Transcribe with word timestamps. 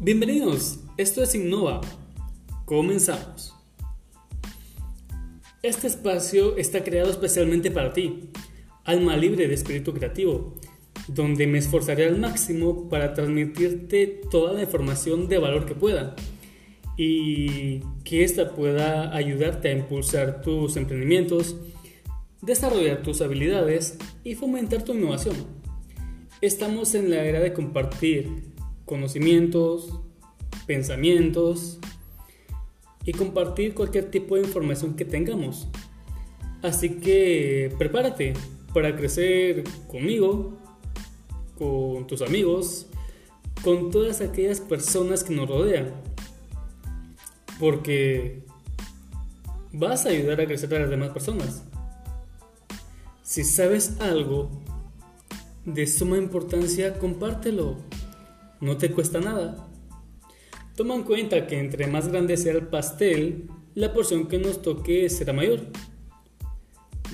Bienvenidos, 0.00 0.80
esto 0.96 1.22
es 1.22 1.36
Innova. 1.36 1.80
Comenzamos. 2.64 3.54
Este 5.62 5.86
espacio 5.86 6.56
está 6.56 6.82
creado 6.82 7.10
especialmente 7.10 7.70
para 7.70 7.92
ti, 7.92 8.28
alma 8.82 9.16
libre 9.16 9.46
de 9.46 9.54
espíritu 9.54 9.94
creativo, 9.94 10.56
donde 11.06 11.46
me 11.46 11.58
esforzaré 11.58 12.06
al 12.06 12.18
máximo 12.18 12.88
para 12.88 13.14
transmitirte 13.14 14.20
toda 14.32 14.52
la 14.54 14.62
información 14.62 15.28
de 15.28 15.38
valor 15.38 15.64
que 15.64 15.76
pueda 15.76 16.16
y 16.98 17.78
que 18.04 18.24
ésta 18.24 18.52
pueda 18.52 19.14
ayudarte 19.14 19.68
a 19.68 19.72
impulsar 19.72 20.42
tus 20.42 20.76
emprendimientos, 20.76 21.56
desarrollar 22.42 23.04
tus 23.04 23.22
habilidades 23.22 23.96
y 24.24 24.34
fomentar 24.34 24.82
tu 24.82 24.92
innovación. 24.92 25.36
Estamos 26.40 26.96
en 26.96 27.10
la 27.10 27.24
era 27.24 27.38
de 27.38 27.52
compartir 27.52 28.53
conocimientos, 28.84 30.00
pensamientos 30.66 31.78
y 33.04 33.12
compartir 33.12 33.74
cualquier 33.74 34.10
tipo 34.10 34.36
de 34.36 34.42
información 34.42 34.94
que 34.94 35.04
tengamos. 35.04 35.68
Así 36.62 36.98
que 37.00 37.74
prepárate 37.78 38.34
para 38.72 38.96
crecer 38.96 39.64
conmigo, 39.88 40.58
con 41.58 42.06
tus 42.06 42.22
amigos, 42.22 42.86
con 43.62 43.90
todas 43.90 44.20
aquellas 44.20 44.60
personas 44.60 45.22
que 45.22 45.34
nos 45.34 45.48
rodean. 45.48 45.90
Porque 47.60 48.42
vas 49.72 50.06
a 50.06 50.08
ayudar 50.08 50.40
a 50.40 50.46
crecer 50.46 50.74
a 50.74 50.80
las 50.80 50.90
demás 50.90 51.10
personas. 51.10 51.62
Si 53.22 53.44
sabes 53.44 54.00
algo 54.00 54.50
de 55.64 55.86
suma 55.86 56.18
importancia, 56.18 56.98
compártelo 56.98 57.76
no 58.60 58.76
te 58.76 58.90
cuesta 58.90 59.20
nada. 59.20 59.68
Toma 60.76 60.94
en 60.94 61.04
cuenta 61.04 61.46
que 61.46 61.58
entre 61.58 61.86
más 61.86 62.08
grande 62.08 62.36
sea 62.36 62.52
el 62.52 62.66
pastel, 62.66 63.48
la 63.74 63.92
porción 63.92 64.26
que 64.26 64.38
nos 64.38 64.62
toque 64.62 65.08
será 65.08 65.32
mayor. 65.32 65.60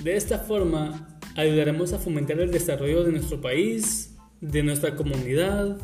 De 0.03 0.15
esta 0.15 0.39
forma, 0.39 1.19
ayudaremos 1.35 1.93
a 1.93 1.99
fomentar 1.99 2.39
el 2.39 2.51
desarrollo 2.51 3.03
de 3.03 3.11
nuestro 3.11 3.39
país, 3.39 4.17
de 4.39 4.63
nuestra 4.63 4.95
comunidad 4.95 5.77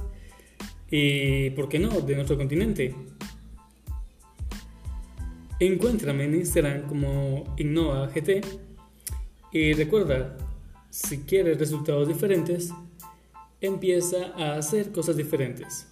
y, 0.89 1.51
¿por 1.51 1.69
qué 1.69 1.79
no?, 1.79 1.89
de 2.01 2.15
nuestro 2.15 2.37
continente. 2.37 2.95
Encuéntrame 5.59 6.25
en 6.25 6.35
Instagram 6.35 6.87
como 6.87 7.55
InnovaGT 7.57 8.45
y 9.51 9.73
recuerda, 9.73 10.37
si 10.89 11.19
quieres 11.19 11.59
resultados 11.59 12.07
diferentes, 12.07 12.71
empieza 13.61 14.33
a 14.35 14.57
hacer 14.57 14.91
cosas 14.91 15.17
diferentes. 15.17 15.87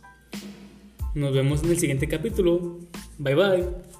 Nos 1.13 1.33
vemos 1.33 1.63
en 1.63 1.69
el 1.69 1.80
siguiente 1.80 2.07
capítulo. 2.07 2.80
Bye 3.17 3.35
bye. 3.35 3.94